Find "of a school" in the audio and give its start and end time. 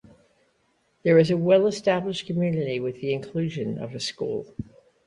3.77-4.51